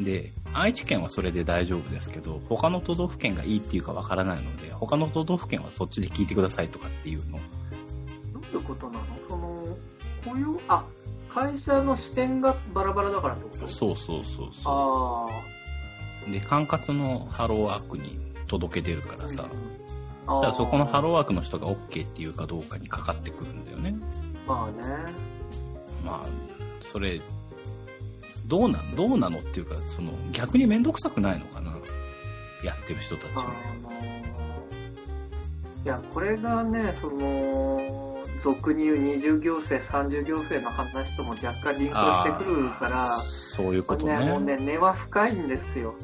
[0.00, 7.38] で、愛知県はそれで大丈夫ですけど、他の都道府県がいいっていうかわからないので、他の都道府県はそっちで聞いてくださいとかっていうの。
[8.32, 9.04] どういうことなの？
[9.28, 9.47] その、
[10.30, 10.84] 雇用、あ、
[11.28, 13.66] 会社の視点がバラバラだからってこと？
[13.66, 15.26] そうそうそうそあ
[16.28, 16.30] う。
[16.30, 19.28] で、管轄のハローワークに届け出るからあ。
[19.28, 19.78] さ、うん
[20.28, 23.94] そしたらそこのハロローワークの人が OK っていうかどうかにかかってくるんだよね。
[24.46, 24.94] まあね。
[26.04, 26.26] まあ、
[26.82, 27.22] それ、
[28.46, 31.72] どうなん、どうなのっていうか、その、逆にめんどくさくないのかな
[32.62, 33.44] やってる人たちあは。
[33.44, 33.52] の
[35.82, 44.56] いや、これがね、その、俗に言う二重行政、三重行政の話とも若干リンクしてくるから、そういうことこれね、もうね。
[44.56, 45.94] ね、根は深いんですよ。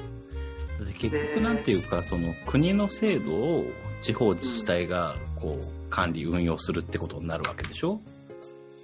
[0.99, 3.64] 結局なんていうか、その、国の制度を
[4.01, 8.01] 地方自治体が、こう、管理、運用するってことになるわけでしょ？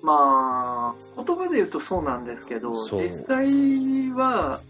[0.03, 4.61] まあ、言葉で言うとそうなんですけど、実際は、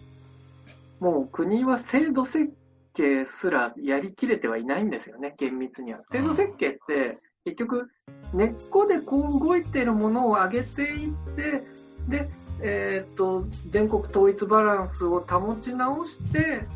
[0.99, 2.53] もう国は制度設
[2.95, 6.01] 計すらやりきれてはいないんですよね、厳密には。
[6.11, 7.91] 制度設計って、結局、
[8.35, 11.63] 根っこでこう動いてるものを上げていって、
[12.09, 12.29] で、
[12.63, 16.67] えーっと、全国統一バランスを保ち直して、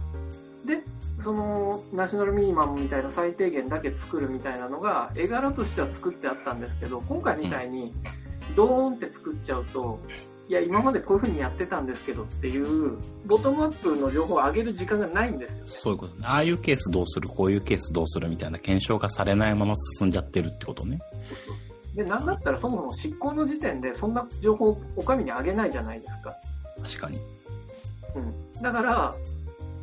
[0.64, 0.82] で、
[1.22, 7.92] その、ナショナルミニマムみたいな最低限だけ作るみたいなのが、絵柄としては作ってあったんですけど、今回みたいに、
[8.56, 10.00] ドーンって作っちゃうと、
[10.46, 15.58] いや、今までこういう風にやってたんですけどっていう、ボトムアップの情報を上げる時間がないんですよ。
[15.66, 16.22] そういうことね。
[16.26, 21.00] ああいうケースどうする、こういうケースどうするみたいな検証がされないまま進んじゃってるってことね。
[21.94, 26.34] で、なんだったらそもそも執行の時点でそんな情報をお上に上げないじゃないですか。
[26.82, 27.18] 確かに。
[28.14, 28.62] うん。
[28.62, 29.14] だから、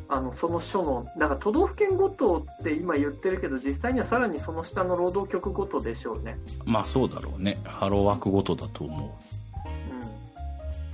[0.08, 6.38] あの、その書の、だから都道府県ごとって今言ってるけど、実際にはさらにその下の労働局ごとでしょうね。
[6.66, 7.58] まあそうだろうね。
[7.64, 9.18] ハローワークごとだと思。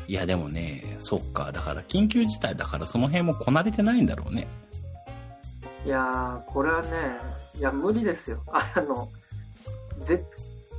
[0.08, 1.52] いやでもね、そっか。
[1.52, 4.48] だから緊急事態だからその辺もこなれてないんだろうね。
[5.84, 6.88] いやー、これはね、
[7.58, 8.42] いや、無理ですよ。
[8.46, 9.10] あの、
[10.04, 10.24] 絶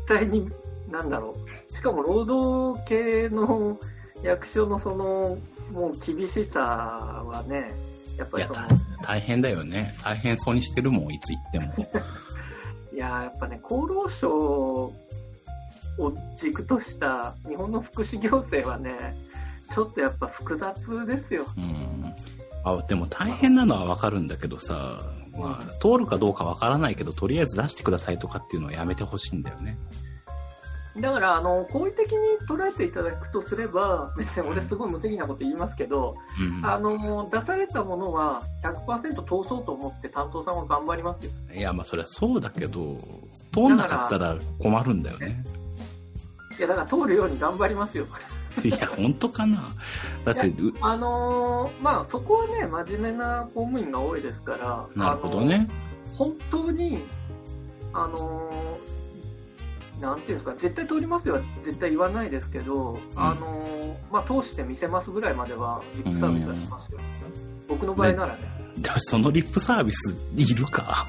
[0.08, 0.50] 対に、
[0.90, 1.36] なんだろ
[1.72, 1.76] う。
[1.76, 3.78] しかも、労働系の
[4.24, 5.38] 役所のその、
[5.72, 7.72] もう厳しさはね、
[8.18, 8.68] やっぱりそのた、
[9.04, 9.94] 大変だよね。
[10.04, 11.74] 大変そうにしてるもん、いつ行っても。
[12.94, 14.92] いやーやっぱね、厚労省
[16.00, 19.16] を軸とした日本の福祉行政はね、
[19.74, 21.46] ちょっとやっぱ複雑ですよ。
[21.58, 22.14] うん。
[22.64, 25.00] あ、でも大変なのはわかるんだけどさ、
[25.38, 29.78] まあ、通るかどうかわからないけど、とりあえず出してくださいとかっていうのはやめてほしいんだよね。
[30.98, 36.66] だから、あの、好意的に捉えていただくとすれば、別に俺すごい無責任なこと言いますけど、うん。
[36.66, 41.32] あの、出されたものは100%通そうと思って担当さんは頑張りますよ。
[41.54, 42.98] いや、まあそれはそうだけど、
[43.54, 45.38] 通んなかったら困るんだよね。
[46.60, 48.06] いや、だから通るように頑張りますよ。
[48.64, 49.64] いや、本当かな？
[50.26, 55.70] だって、うあのーまあ、そこはね、真面目な公務員が多いですから、なるほどね。
[56.18, 57.00] 本当に、
[57.94, 67.00] あのーなんていうんですか、絶対通りますよは絶対言わないですけど、あのーまあ、通して見せますぐらいまでは、リップサービスはしますよ。
[67.68, 68.40] 僕の場合ならね。
[68.78, 71.06] でもそのリップサービスいるか？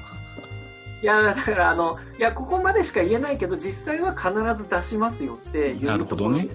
[1.01, 4.31] いや、だから、あの、いや、ここまでしか言えないけど、実際は必
[4.63, 6.47] ず出しますよってなるほどね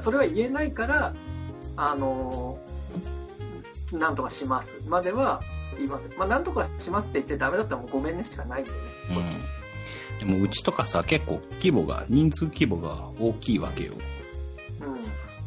[0.00, 1.14] それは言えないから、
[1.76, 2.58] あの、
[3.92, 5.40] なんとかしますまでは
[5.76, 6.18] 言います。
[6.18, 8.76] まあ、なんとかしますって言ってダメだったらもうごめんねしかないんでね。
[10.20, 10.28] うん。
[10.28, 13.92] でもうちとかさ、結構規模が、人数規模が大きいわけよ。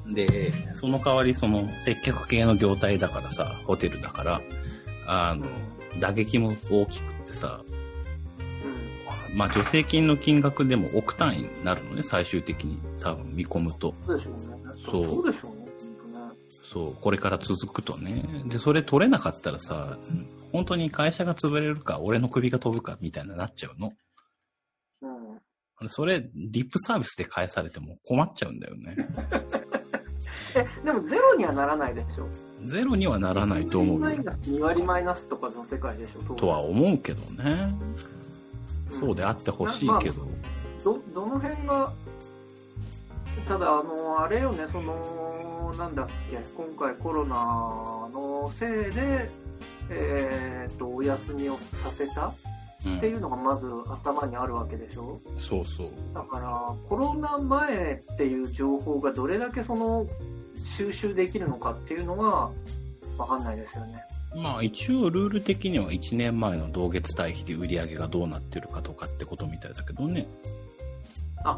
[0.05, 0.13] うん。
[0.13, 4.41] で、その代わりその接客系の業態だからさ、ホテルだから、
[5.07, 5.47] あの、
[5.99, 7.68] 打撃も大きくってさ、うん。
[9.39, 13.93] まあ助成金の金額でも億単位になるのね、最終的に多分見込むと。
[14.05, 14.39] そうでしょうね。
[14.85, 15.67] そうそうでしょうね。
[16.11, 16.35] 本
[16.69, 18.25] そう、これから続くとね。
[18.47, 19.97] で、それ取れなかったらさ、
[20.51, 23.93] 本当に会社が潰れるか、俺の首が飛ぶか、みたいになっちゃうの。
[25.03, 25.89] うん。
[25.89, 28.97] それ、リップサービスで返されても困っちゃうんだよね。
[30.53, 32.27] え、でもゼロにはならないでしょ。
[32.65, 34.21] ゼロにはならないと思うよマイ。
[34.21, 36.33] ナス2割マイナスとかの世界でしょ。
[36.33, 37.73] とは思うけどね。
[38.99, 40.27] そうであってほしいけど。
[40.83, 41.91] ど、どの辺が、
[43.47, 47.35] ただ、あの、あれよね、その、なんだっけ、今回コロナ
[48.13, 49.29] のせいで、
[49.89, 52.33] えっ、と、お休みをさせたっ
[52.99, 55.89] ていうのがまず頭にあるわけでしょ、うん、そうそう。
[56.13, 60.07] だから、コロナ前っていう情報がどれだけその
[60.63, 62.51] 収集できるのかっていうのが
[63.17, 64.03] わかんないですよね。
[64.35, 70.27] まあ一応ルール的には1年前の同月対比で売り上げがどうなってるかとかってことみたいだけどね。
[71.43, 71.57] あ、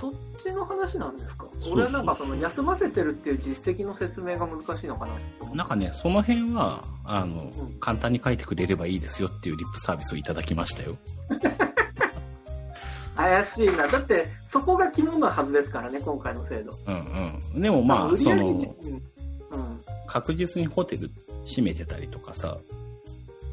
[0.00, 1.46] そっちの話なんですか？
[1.70, 5.54] 俺はなんかその休ませてるっていう実績の説明が難しいのかな？
[5.54, 10.96] なんかね、その辺は、あの、うん簡単に書いてくれればいいですよっていうリップサービスをいただきましたよ。
[13.16, 13.86] 怪しいな。
[13.86, 16.72] だって、そこが肝なはずですからね、今回の制度。
[16.86, 17.60] うんうん。
[17.62, 18.92] でもまあ、その、にうん。
[18.94, 19.80] うん。
[20.06, 21.10] 確実にホテル
[21.44, 22.58] 閉めてたりとかさ、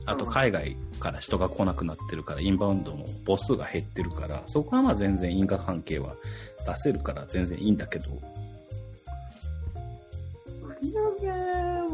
[0.06, 6.16] あと海外から人が来なくなってるから、インバウンドも母数が減ってるから、そこはまあ全然因果関係は
[6.66, 8.10] 出せるから全然いいんだけど、
[10.62, 11.30] 売り上げ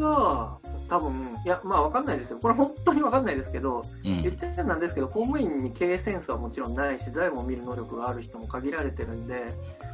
[0.01, 0.57] は、
[0.89, 1.11] 多分、
[1.43, 2.39] いや、まあわかんないですよ。
[2.39, 4.21] これ本当にわかんないですけど、うん。
[4.21, 9.45] 言っちゃなんですけど、公務員に経営センスはもちろんないし、財務を見る能力がある人も限られてるんで、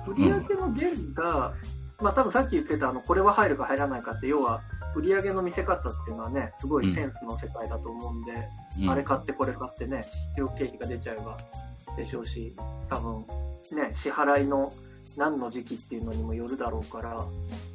[0.07, 1.53] 売り上げの減が、
[2.01, 4.61] まあ多分さっき言ってた、あの、これは入るか入らないかって、要は、
[4.95, 8.31] 売り上げの見せ方っていうのはね、すごいセンスの世界だと思うんで、
[8.81, 11.37] うんあれ買ってこれ買ってね、必要経費が出ちゃえば
[11.95, 12.55] でしょうし、
[12.89, 13.25] 多分、
[13.75, 14.73] ね、支払いの
[15.17, 17.17] 何の時期っていうのにもよるだろうから、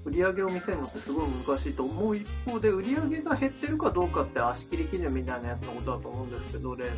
[0.04, 6.90] 売り上げを見せるのってすごい難しいと思う一方で、売り上げが減ってるかどうかって足切り基準みたいなやつのことだと思うんですけど、例の。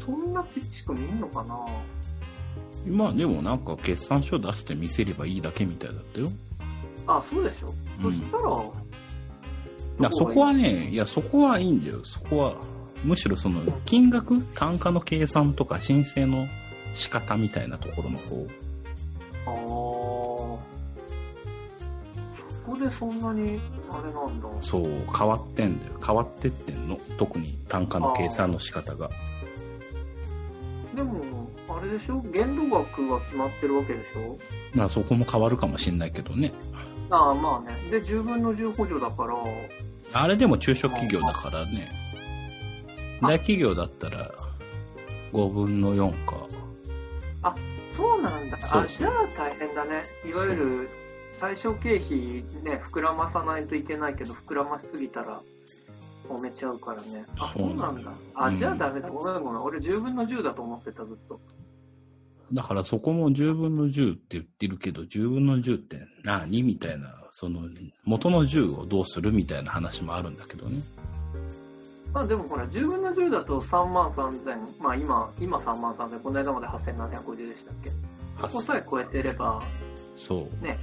[0.00, 1.58] そそんなピッチク見んのかな？
[2.86, 6.30] まあでもなんか決算書出して見せればいいだけみたいだったよ。
[7.06, 8.42] あ、そうでしょ、うんそしたら、
[10.00, 12.04] いや、そこはね、いや、そこはいいんだよ。
[12.04, 12.54] そこは、
[13.04, 16.46] むしろその、金額、単価の計算とか申請の
[16.94, 18.46] 仕方みたいなところの方。
[19.46, 19.64] あー
[22.64, 24.48] そこでそんなに、あれなんだ。
[24.60, 25.92] そう、変わってんだよ。
[26.04, 26.98] 変わってってんの。
[27.18, 29.10] 特に単価の計算の仕方が。
[30.96, 32.22] でも、あれでしょ？
[32.32, 34.38] 限度額は決まってるわけでしょ？
[34.74, 36.52] まあそこも変わるかもしんないけどね。
[37.10, 37.76] ああ、まあね。
[37.90, 39.36] で、10分の10補助だから、
[40.12, 41.90] あれでも中小企業だからね。
[43.20, 44.30] あ大企業だったら、
[45.32, 46.46] 5分の4か。
[47.96, 48.58] そうなんだ。
[48.72, 50.02] あ、じゃあ大変だね。
[50.28, 50.90] いわゆる、
[51.40, 55.40] 対象経費ね、膨らまさないといけないけど、膨らましすぎたら、
[56.28, 57.24] 揉めちゃうからね。
[57.38, 58.10] あ、そそううなんんだ。
[58.34, 59.08] あ、うんじゃあダメだ。
[59.10, 59.62] ごめんごめん。
[59.62, 61.40] 俺10分の10だと思ってた、ずっと。
[62.52, 67.62] だからそこも10分の10って言ってるけど、10分の10って何みたいな、その、
[68.04, 70.80] 元の10をどうするみたいな話もあるんだけどね。
[72.12, 77.90] まあでもほら、10分の10だと3万3000、まあ今、今3万3000、この間まで8750でしたっけ？
[78.40, 79.62] ここさえ超えてれば、
[80.16, 80.64] そう。
[80.64, 80.78] ね、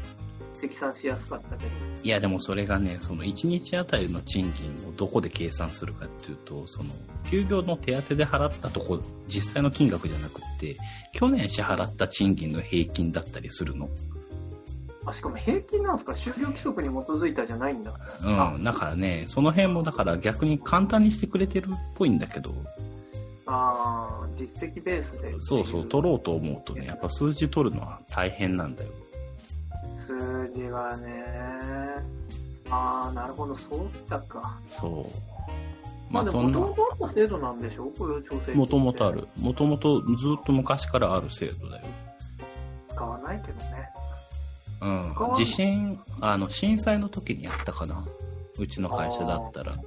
[0.62, 1.72] 積算しやすかったけど。
[2.04, 6.90] いやでもそれがね、その1日あたりの賃金をどこで計算するかっていうと、その、
[7.30, 10.78] 休業の手当で払ったとこ、実際の金額じゃなくって、
[11.14, 13.90] 去年支払った賃金の平均だったりするの。
[15.06, 16.14] あ、しかも平均なんですか？
[16.14, 17.92] 就業規則に基づいたじゃないんだ。
[18.24, 18.64] うん。
[18.64, 22.54] だからね、その辺もだから逆に簡単にしてくれてるっぽいんだけど、
[23.48, 25.36] ああ、実績ベースで。
[25.40, 28.92] そうそう、取ろうと思うとね、やっぱ数字取るのは大変なんだよ。
[30.54, 31.14] 数字はね、
[32.70, 34.60] ああ、なるほど、そうきたか。
[34.70, 35.06] そう。
[36.14, 37.86] まあそんなもと、もとあった制度なんでしょ？
[37.98, 39.28] 雇用調整もともとある。
[39.40, 40.06] もともとず
[40.40, 41.86] っと昔からある制度だよ。
[42.90, 43.90] 使わないけどね。
[44.82, 44.88] う
[45.34, 48.04] ん地震、あの、震災の時にやったかな。
[48.60, 49.74] うちの会社だったら。
[49.74, 49.78] あ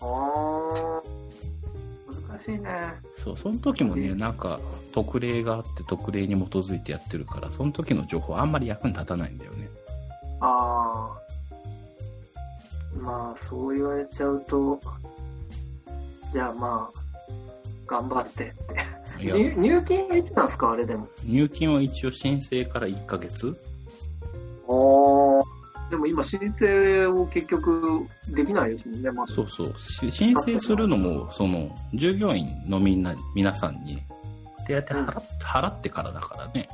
[0.00, 1.02] あ、
[2.30, 2.94] 難しいね。
[3.18, 4.60] そう、その時もね、うんなんか、
[4.92, 9.63] 特例があって、特例に基づいてやってるから、その時の情報あんまり役に立たないんだよね。
[10.44, 11.24] ああ。
[13.00, 14.78] まあ、そう言われちゃうと、
[16.32, 17.00] じゃあまあ、
[17.86, 19.04] 頑張ってって。
[19.18, 21.08] 入入金はいつなんですかあれでも。
[21.24, 23.56] 入金は一応申請から1ヶ月
[24.66, 25.42] お
[25.90, 29.34] でも今申請を結局できないですもんね、まず。
[29.34, 29.74] そうそう。
[29.78, 34.02] し申請するのも、その、従業員のみんな、皆さんに、
[34.66, 36.68] 手当払ってからだからね。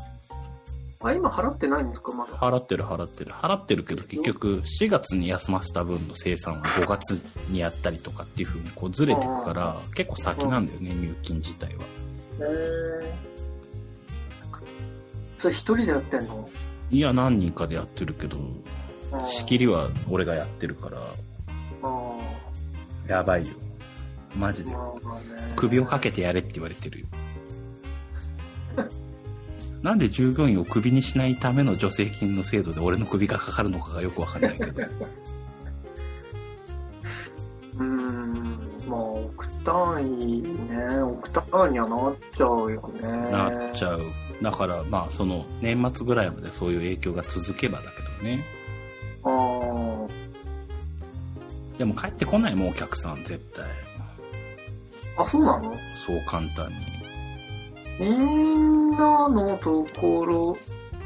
[1.02, 2.12] あ、今払ってないんですか？
[2.12, 2.34] まだ。
[2.34, 3.32] 払ってる払ってる。
[3.32, 7.12] 払ってるけど、結局、4月に休ませた分の生産は5月
[7.48, 11.82] にやったりとかっていう風にこうずれてくから、結構先なんだよね、入金自体は。
[11.82, 11.86] へ
[13.02, 13.14] え。
[15.40, 16.48] それ一人でやってんの？
[16.90, 18.36] いや、何人かでやってるけど、
[19.26, 21.00] 仕切りは俺がやってるから、
[21.82, 22.18] あ
[23.08, 23.54] やばいよ。
[24.36, 24.74] マジあ、で。
[25.56, 27.06] 首をかけてやれって言われてるよ。
[29.82, 34.72] なんで従業員をクビにしないための助成金の制度で俺の首がかかるのかがよくわかんないけど。
[34.72, 38.58] うーん。
[38.88, 43.08] まあ、億単位ね、億単位にはなっちゃうよね。
[43.30, 44.00] なっちゃう。
[44.42, 47.90] だから、まあ、その、年末ぐらいまでそういう影響が続けばだけ
[48.24, 48.42] どね。
[49.22, 49.30] ああ、
[51.78, 53.64] でも帰ってこないもん、お客さん、絶対。
[55.18, 55.72] あ、そうなの？
[55.94, 56.74] そう簡単に。
[57.98, 60.57] みんなのところ、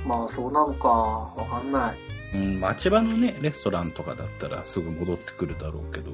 [0.06, 1.98] まあそうなのか、わかんない。
[2.34, 6.10] うん、町場のね、レストランとかだったらすぐ戻ってくるだろうけど、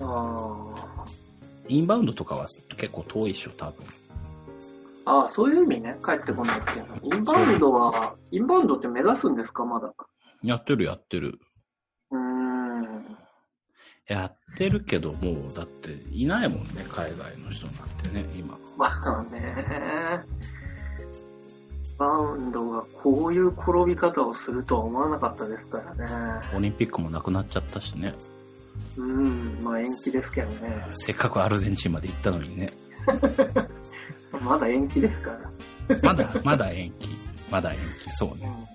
[0.00, 1.04] あ
[1.68, 3.84] インバウンドとかは結構遠いっしょ、多分。
[5.06, 7.16] あ、あそういう意味ね、帰ってこないっていうの。
[7.16, 9.92] インバウンドは、インバウンドって目指すんですか、まだ。
[10.42, 11.40] やってるやってる。
[14.06, 18.58] やってるけど、もう、だって、いないもんね、海外の人なんてね、今。
[18.76, 20.24] まあね。
[21.96, 26.46] バウンドがこういう転び方をするとは思わなかったですからね。
[26.54, 28.14] オリンピックもなくなっちゃったしね。
[28.96, 30.86] うん、まあ延期ですけどね。
[30.90, 32.72] せっかくアルゼンチンまで行ったのにね。
[34.42, 35.30] まだ延期ですか
[35.88, 35.98] ら。
[36.02, 37.10] まだ、まだ延期。
[37.50, 38.73] まだ延期、そうね。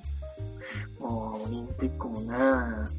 [0.99, 2.35] まあ、オリンピックもね、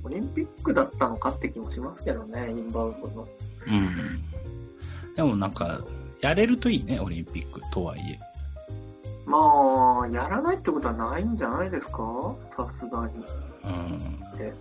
[0.02, 3.28] オリンピックだったのかって気もしますけどね、インバウンドの。
[3.66, 5.14] うん。
[5.14, 5.80] でもなんか、
[6.20, 8.18] やれるといいね、オリンピックとはいえ。
[9.26, 12.34] まあ、やらないってことはないんじゃないですか？
[12.56, 13.24] さすがに。
[13.64, 14.38] うん。
[14.38, 14.52] で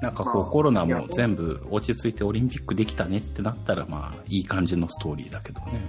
[0.00, 5.80] なんかこう、まあコロナも全部落ち着いてオリンピックできたねってなったら、まあ、いい感じのストーリーだけどね。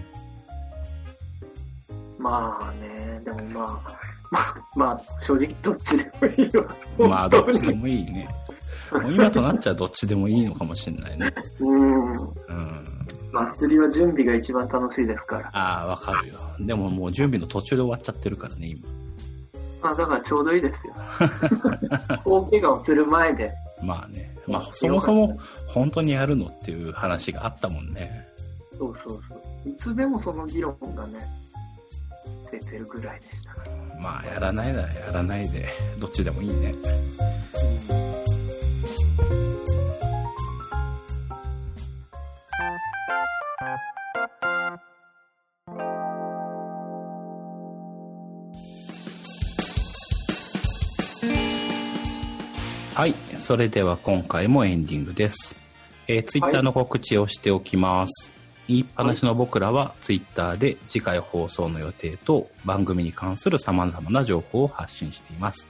[2.20, 6.76] まあね、でもまあ、まあ、まあ、正直どっちでもいいわ。
[7.10, 7.76] まあ、どっちでも。
[7.78, 8.30] もいいね。
[9.12, 11.34] 今となっちゃどっちでもいいのかもしれないね。
[11.60, 12.12] うん。
[12.12, 12.84] うん。
[13.32, 15.50] 祭りは準備が一番楽しいですから。
[15.54, 16.36] ああ、わかるよ。
[16.60, 18.88] でももう準備の途中で終わっちゃってるからね、今。
[19.82, 20.94] まあ、だからちょうどいいですよ。
[22.26, 23.54] 大怪我をする前で。
[23.82, 24.36] まあね。
[24.46, 28.28] まあ、そもそも本当にやるのっていう話があったもんね。
[28.78, 29.70] そうそうそう。
[29.70, 31.20] いつでもその議論がね、
[32.52, 33.56] 出てるぐらいでした。
[34.02, 35.68] まあ、やらないならやらないで、
[36.00, 36.74] どっちでもいいね。
[53.00, 53.16] はい。
[53.38, 55.56] それでは今回もエンディングです。
[56.08, 58.39] えー、ツイッターの告知をしておきます。
[58.70, 65.68] 言いっぱなしの僕らはツイッターで次回放送の予定と番組に関する様々な情報を発信しています。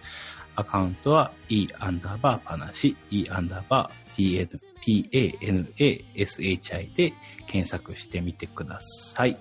[0.55, 3.99] アカウントは e アンダーバーパナシ e アンダーバー
[4.81, 6.09] p-a-n-a-s-h-i
[6.95, 7.13] で
[7.47, 9.39] 検索してみてください。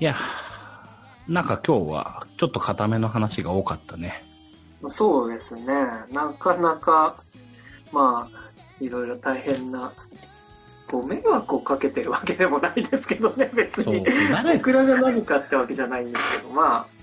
[0.00, 0.16] いや、
[1.28, 4.24] なんか今日はちょっと固めの話が多かったね。
[4.90, 5.64] そうですね。
[6.10, 7.22] なかなか、
[7.92, 8.38] まあ、
[8.80, 9.92] いろいろ大変な、
[10.90, 16.98] こう、迷惑をかけてるわけでもないですけどね、別に。、誰僕らが何かってわけじゃないんですけど、まあ、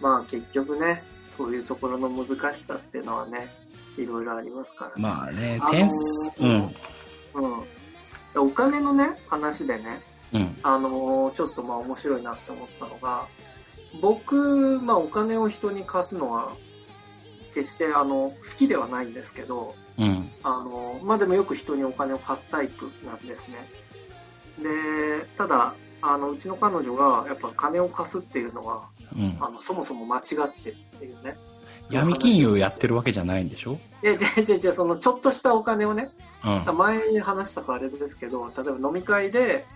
[0.00, 1.02] まあ結局ね、
[1.36, 3.48] そういうところの難しさっていうのはね、
[3.96, 6.74] いろいろありますから、まあねあの、ー点数、うん、
[7.34, 8.48] うん。
[8.48, 10.00] お金のね、話でね、
[10.32, 13.26] うん、あのーちょっとまあ面白いなって思ったのが、
[14.00, 16.52] 僕、まあお金を人に貸すのは、
[17.54, 23.68] 決してあの、好きではないんですけど、うん、あの、まあでもよく人にお金を貸すタイプなんですね。
[24.58, 29.36] で、ただ、あの、うちの彼女が、やっぱ金を貸すっていうのは、うん。
[29.40, 31.36] あの、そもそも間違ってるっていうね。
[31.90, 33.78] 闇金融やってるわけじゃないんでしょ？
[34.02, 36.10] いや、違う違う違う、その、ちょっとしたお金をね、
[36.44, 36.76] うん。
[36.76, 39.66] 前に話したからあれですけど、例えば飲み会で、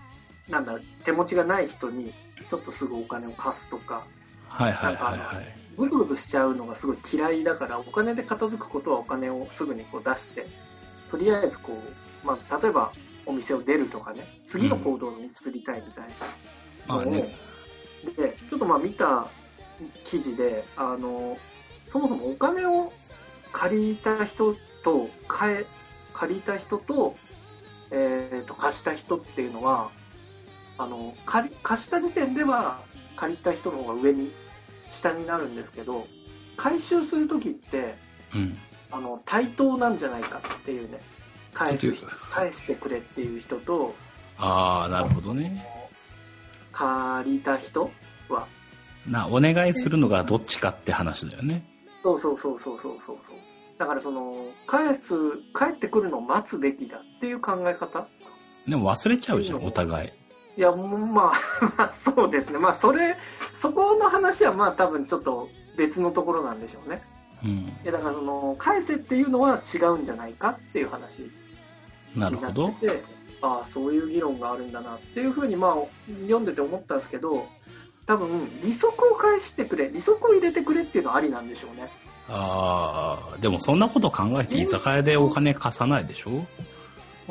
[0.49, 2.13] なんだ、手持ちがない人に、
[2.49, 4.05] ちょっとすぐお金を貸すとか、
[4.47, 5.68] はいはいはいはい。
[5.79, 10.45] ぐずぐずしちゃうのがすごい嫌いだから、お金で片付くことはお金をすぐにこう出して、
[11.09, 12.91] とりあえずこう、まあ、例えば
[13.25, 16.07] お店を出るとかね、次の行動に移りたいみたい
[16.87, 17.33] なのを、まあね。
[18.17, 19.27] で、ちょっとまあ見た
[20.03, 21.37] 記事で、あの、
[21.93, 22.91] そもそもお金を
[23.53, 25.65] 借りた人と、借
[26.27, 27.15] りた人と、
[27.91, 29.91] えっ、と、貸した人っていうのは、
[30.77, 32.81] あの、借り、貸した時点では
[33.15, 34.31] 借りた人の方が上に、
[34.91, 36.07] 下になるんですけど、
[36.57, 37.95] 回収するときって、
[38.33, 38.57] うん。
[38.91, 40.99] あの、対等なんじゃないかっていうね、
[41.53, 41.93] 返す
[42.31, 43.95] 返してくれっていう人と、
[44.37, 45.63] ああ、なるほどね。
[46.71, 47.91] 借りた人
[48.29, 48.47] は、
[49.07, 51.63] な、お願いするのがどっちかって話だよね。
[52.01, 53.37] そうそうそうそうそうそうそう。
[53.77, 55.09] だからその、返す、
[55.55, 58.07] 帰ってくるのを待つべきだっていう考え方
[58.67, 60.09] でも忘れちゃうじゃん、お互い。
[60.57, 61.31] いや、ま
[61.77, 62.59] あ そうですね。
[62.59, 63.15] まあそれ、
[63.61, 67.01] そこの話はまあ多分ちょっと別のところなんでしょうね。
[67.43, 67.83] うん。
[67.83, 71.29] だからその、返せっていうのは違うんじゃないかっていう話
[72.15, 72.79] なるほどになっ。
[72.79, 73.03] てて、
[73.41, 75.75] ああ、そういう議論があるんだなっていうふうに、まあ、
[76.23, 77.45] 読んでて思ったんですけど、
[78.05, 81.89] 多分、利息を返してくれ、利息を入れてくれっていうのはありなんでしょうね。
[82.27, 86.45] ああ、でもそんなこと考えて居酒屋でお金貸さないでしょ？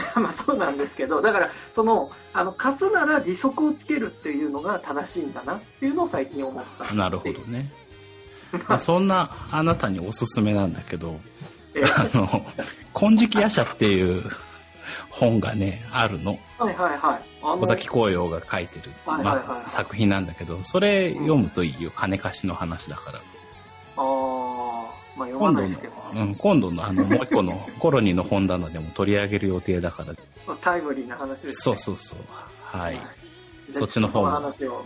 [0.17, 6.95] まあそうなんですけど、だから、その、あの、貸すなら利息をつけるっていうのが正しいんだなっていうのを最近思った。
[6.95, 7.71] なるほどね。
[8.67, 11.21] まあ、そんなあなたにおすすめなんだけど、
[11.75, 12.47] えーあの、
[12.95, 14.25] 金色夜叉っていう
[15.11, 16.39] 本がね、あるの。
[16.59, 17.21] はいはいは
[17.57, 17.61] い。
[17.61, 21.93] 尾崎紅葉が書いてる、はいはいはいまあ、作品なんだけど、それ読むといいよ。
[21.95, 23.19] 金貸しの話だから。
[23.19, 23.21] あ
[24.01, 24.78] あ、
[25.19, 30.15] まあ読ま今度のないですけど、、うん、今度のあの、もう一個の コロニーの本棚でも取り上げる予定だから。
[30.47, 31.53] まあタイムリーな話です、ね。
[31.55, 32.19] そうそうそう。
[32.63, 32.95] はい。
[32.95, 34.85] じゃあそっちの方もその話を、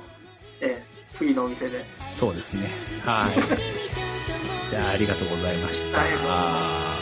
[0.61, 1.85] ええ次のお店で。
[2.15, 2.67] そうですね。
[3.05, 3.33] はい。
[4.71, 5.99] じゃあ、ありがとうございました。
[5.99, 7.02] はい